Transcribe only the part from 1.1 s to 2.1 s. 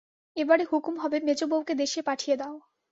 মেজোবউকে দেশে